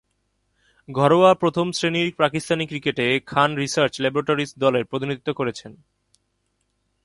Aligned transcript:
ঘরোয়া 0.89 1.33
প্রথম-শ্রেণীর 1.33 2.13
পাকিস্তানি 2.17 2.67
ক্রিকেটে 2.67 3.19
খান 3.19 3.55
রিসার্চ 3.55 4.01
ল্যাবরেটরিজ 4.01 4.53
দলের 4.57 4.85
প্রতিনিধিত্ব 4.85 5.33
করছেন। 5.33 5.71